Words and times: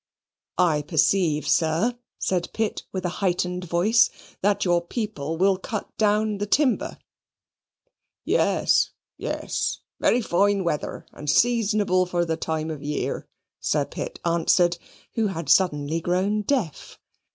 "I 0.57 0.81
perceive, 0.81 1.47
sir," 1.47 1.95
said 2.17 2.49
Pitt 2.53 2.85
with 2.91 3.05
a 3.05 3.09
heightened 3.21 3.65
voice, 3.65 4.09
"that 4.41 4.65
your 4.65 4.81
people 4.83 5.37
will 5.37 5.57
cut 5.57 5.95
down 5.95 6.39
the 6.39 6.47
timber." 6.47 6.97
"Yees, 8.25 8.89
yees, 9.19 9.81
very 9.99 10.21
fine 10.21 10.63
weather, 10.63 11.05
and 11.13 11.29
seasonable 11.29 12.07
for 12.07 12.25
the 12.25 12.35
time 12.35 12.71
of 12.71 12.81
year," 12.81 13.27
Sir 13.59 13.85
Pitt 13.85 14.19
answered, 14.25 14.79
who 15.13 15.27
had 15.27 15.49
suddenly 15.49 16.01
grown 16.01 16.41
deaf. 16.41 16.97